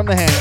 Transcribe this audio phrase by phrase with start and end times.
[0.00, 0.39] from the hand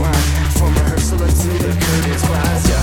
[0.00, 2.75] line From rehearsal to the curtains rise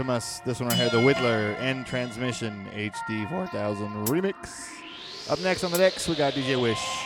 [0.00, 0.40] from us.
[0.46, 4.70] This one right here, the Whittler and Transmission HD 4000 remix.
[5.28, 6.99] Up next on the decks, we got DJ Wish.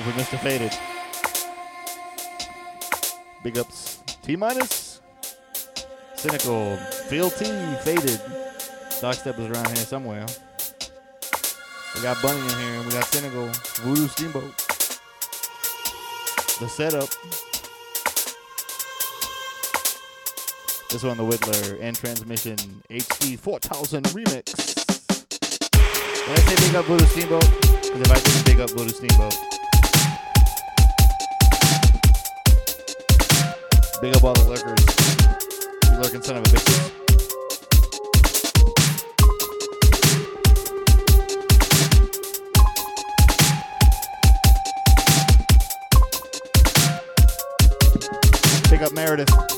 [0.00, 0.38] Mr.
[0.38, 0.72] Faded.
[3.42, 4.02] Big ups.
[4.22, 5.00] T minus.
[6.14, 6.76] Cynical.
[7.08, 7.44] Phil T.
[7.84, 8.20] Faded.
[8.90, 10.26] Step is around here somewhere.
[11.94, 13.46] We got Bunny in here, we got Cynical.
[13.82, 14.56] Voodoo Steamboat.
[16.58, 17.08] The setup.
[20.90, 22.56] This one, the Whittler and Transmission
[22.90, 24.76] HD 4000 remix.
[26.26, 29.55] When I say big up Voodoo Steamboat, because if I didn't big up Voodoo Steamboat,
[34.02, 34.84] Big up all the lurkers.
[35.90, 36.92] You lurking son of a bitch.
[48.68, 49.55] Pick up Meredith.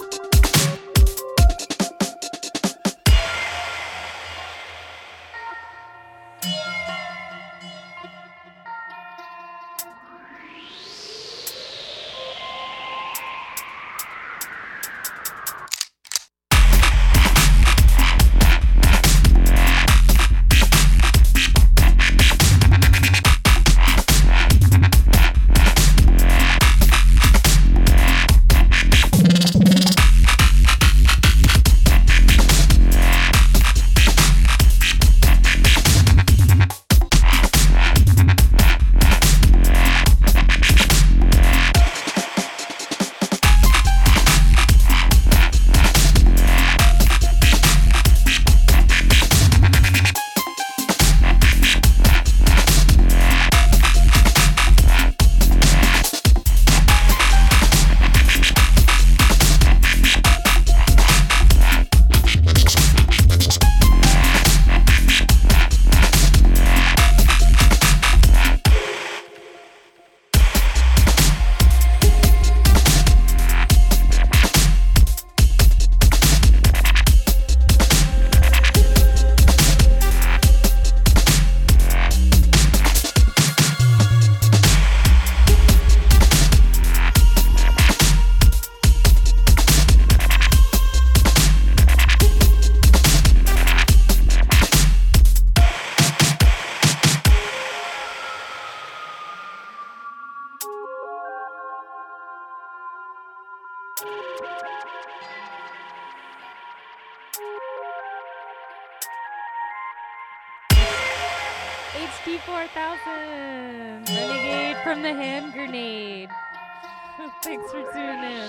[117.41, 118.49] Thanks for tuning in.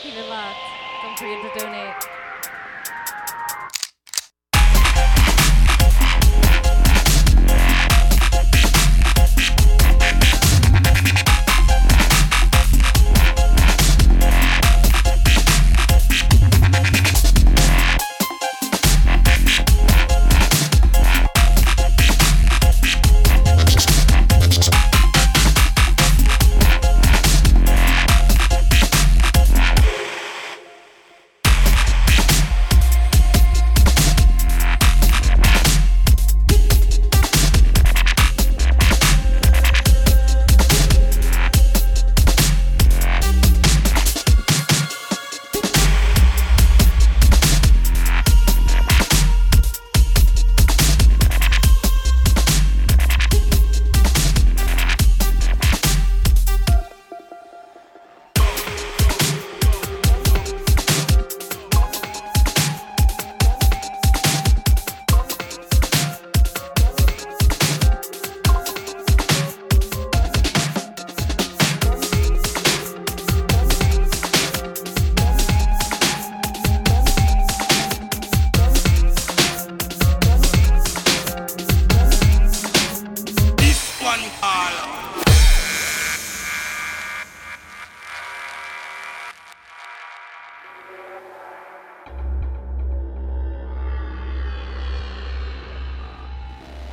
[0.00, 0.56] Keep it locked.
[1.02, 2.15] Don't forget to donate.
[84.16, 84.72] John Paul.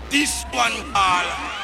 [0.09, 1.62] This one call.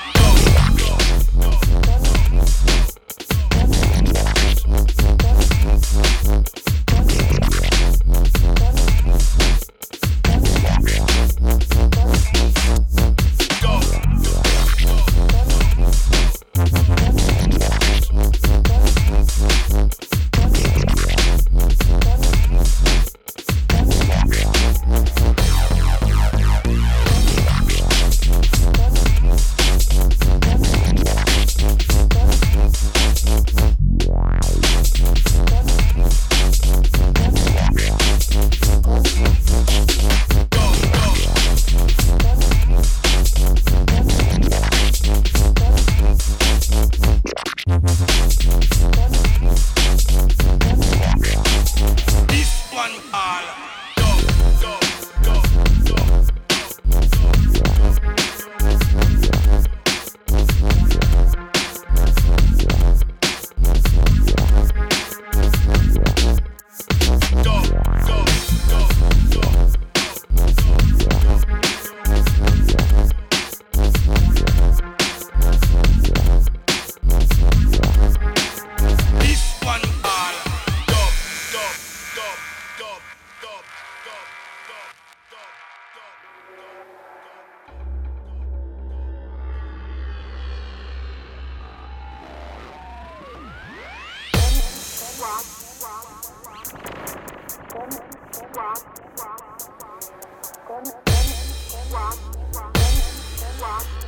[103.60, 104.00] One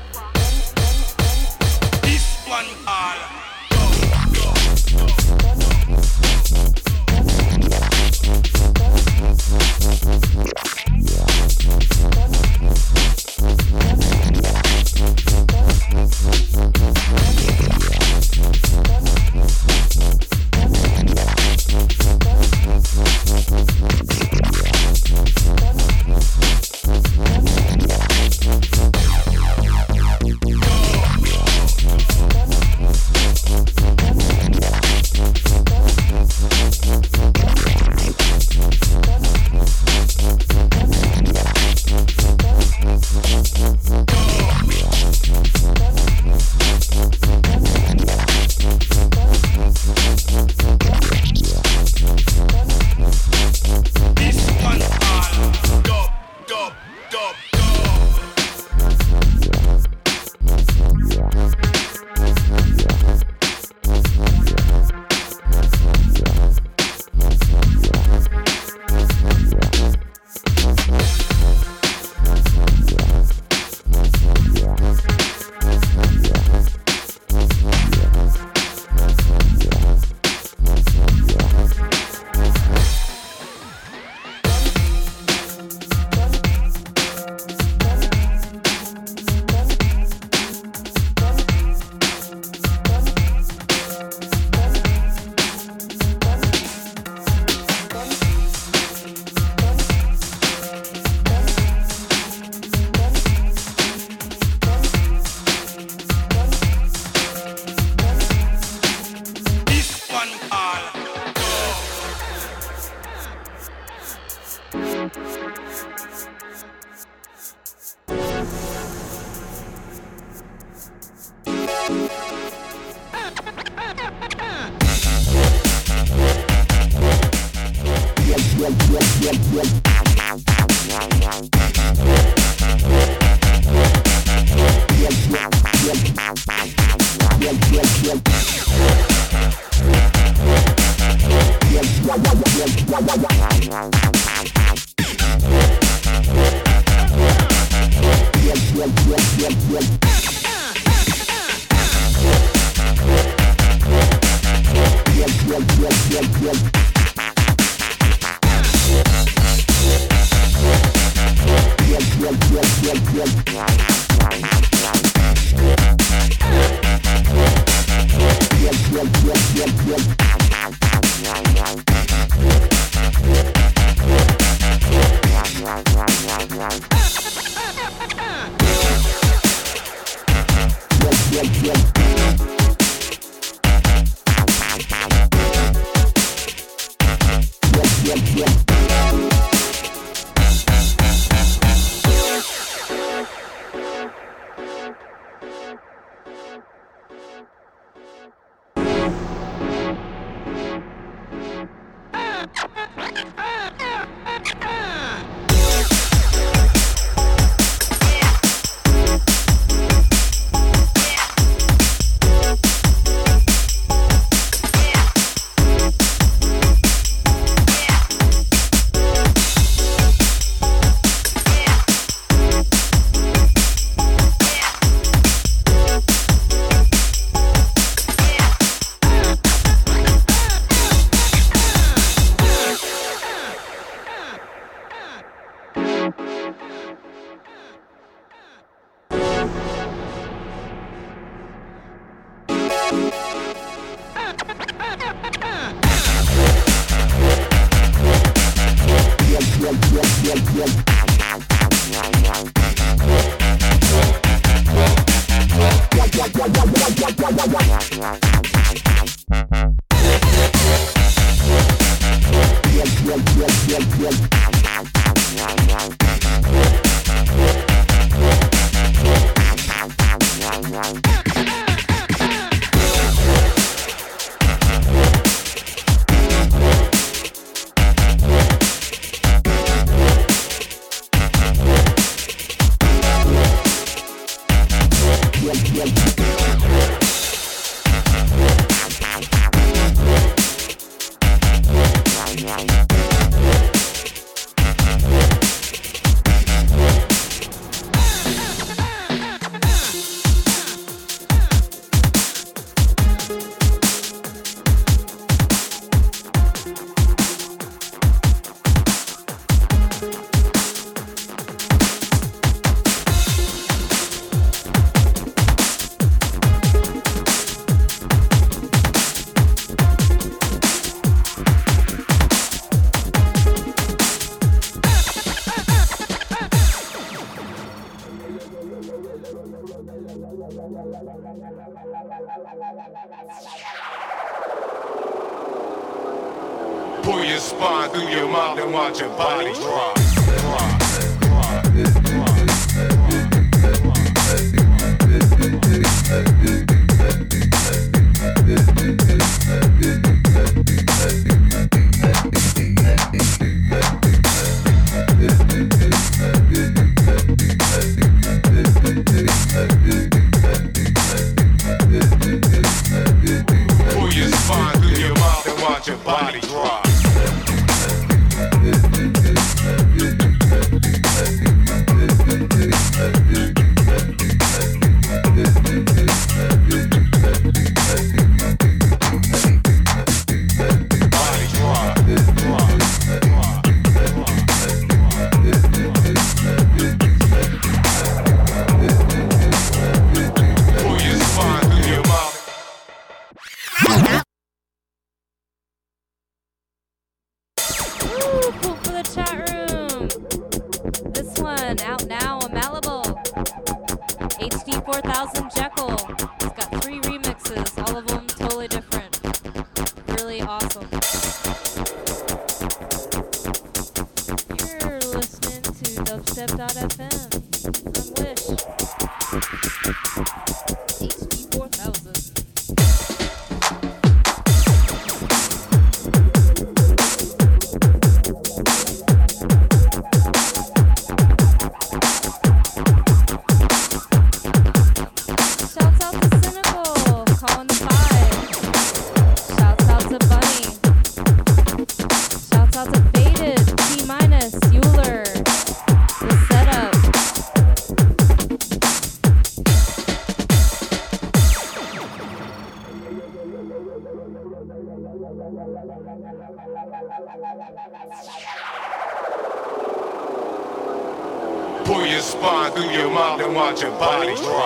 [463.72, 464.36] watching body.
[464.36, 464.61] drop.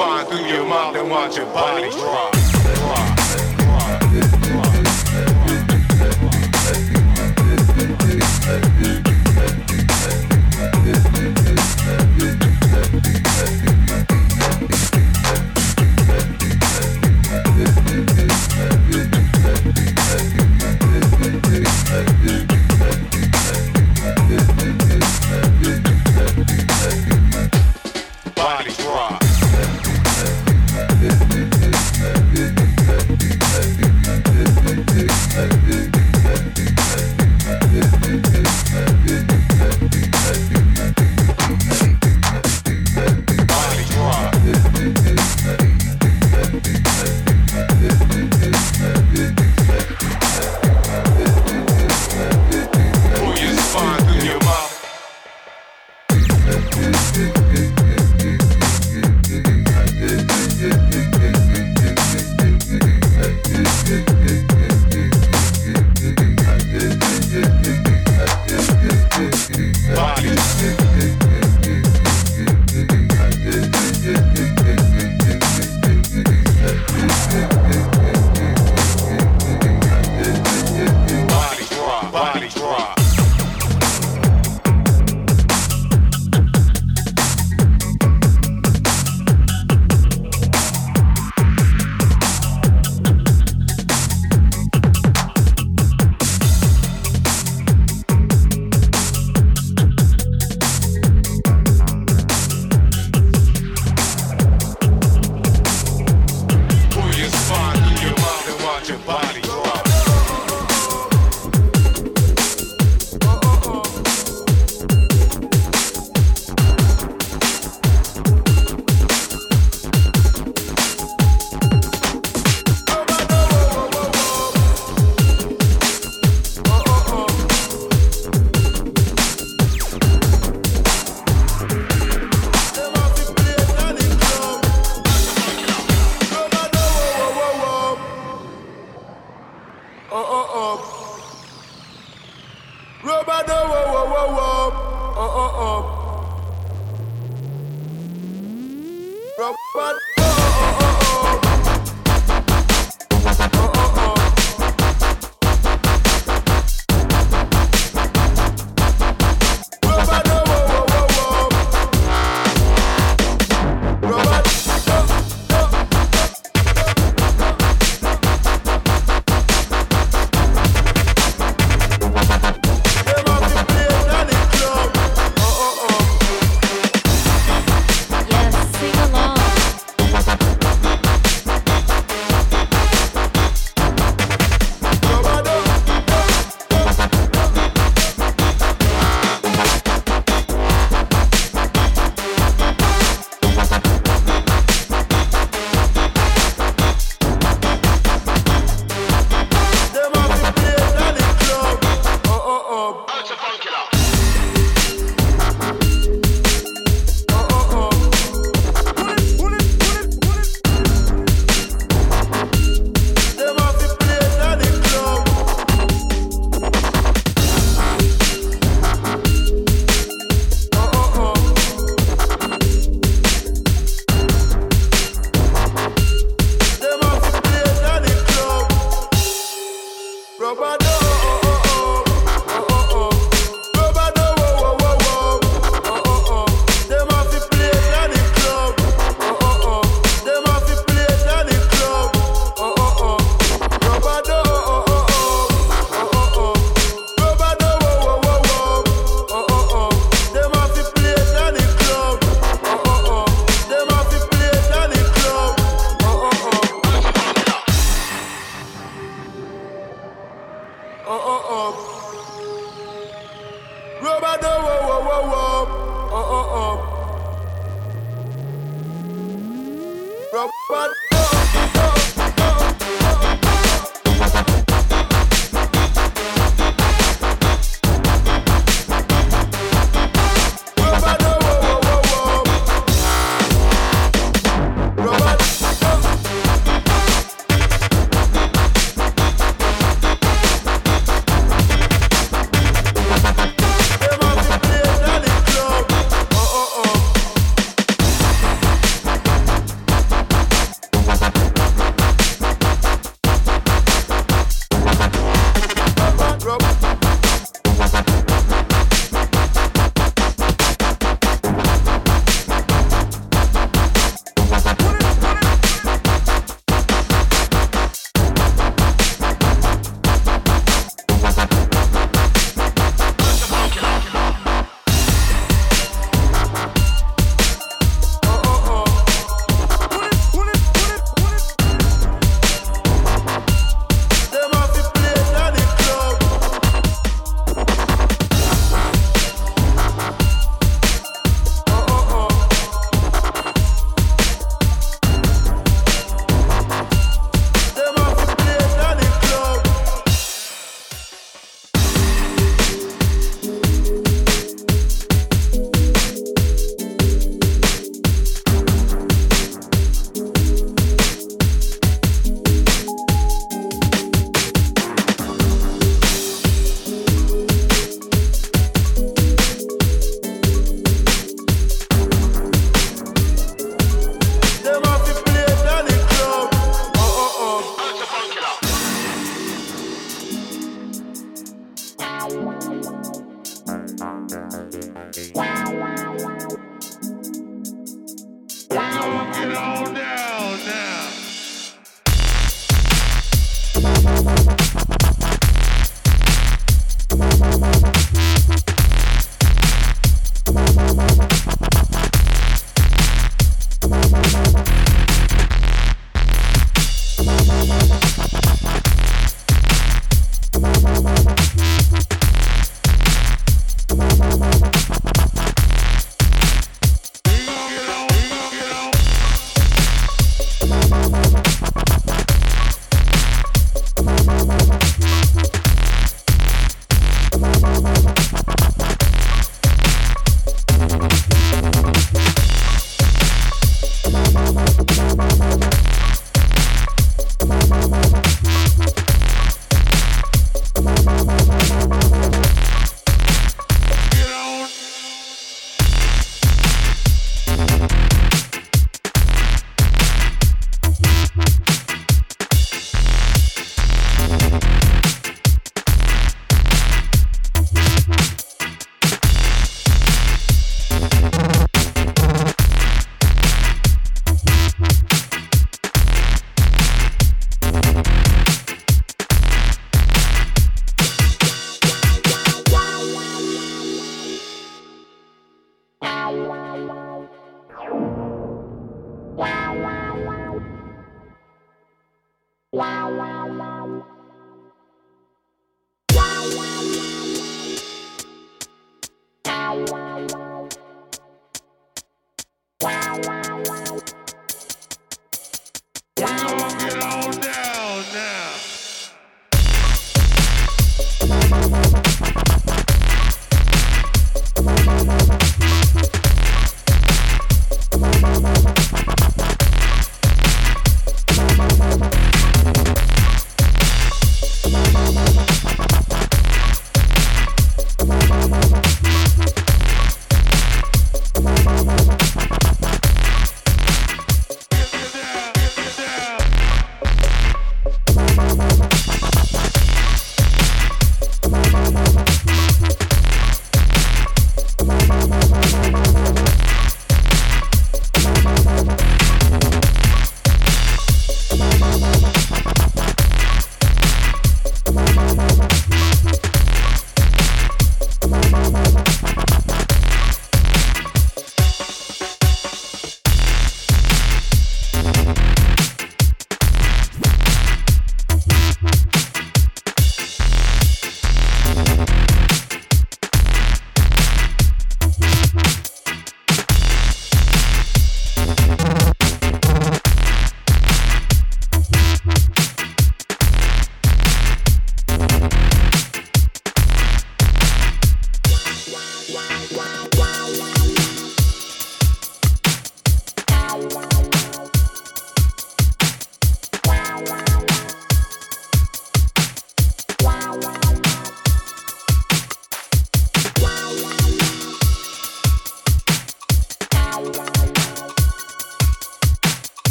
[0.00, 2.32] through your mouth and watch your body drop.
[2.32, 3.19] drop.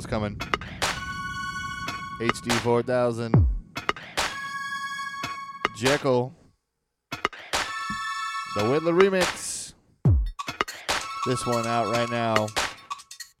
[0.00, 0.36] was coming.
[2.22, 3.46] HD 4000.
[5.76, 6.34] Jekyll.
[7.10, 9.74] The Whittler remix.
[11.26, 12.46] This one out right now.